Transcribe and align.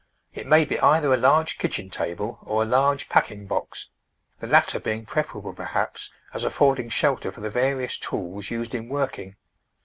It 0.33 0.47
may 0.47 0.65
be 0.65 0.79
either 0.79 1.13
a 1.13 1.15
large 1.15 1.59
kitchen 1.59 1.91
table 1.91 2.39
or 2.41 2.63
a 2.63 2.65
large 2.65 3.07
packing 3.07 3.45
box, 3.45 3.87
the 4.39 4.47
latter 4.47 4.79
being 4.79 5.05
preferable, 5.05 5.53
perhaps, 5.53 6.09
as 6.33 6.43
affording 6.43 6.89
shelter 6.89 7.31
for 7.31 7.41
the 7.41 7.51
various 7.51 7.99
tools 7.99 8.49
used 8.49 8.73
in 8.73 8.89
working. 8.89 9.35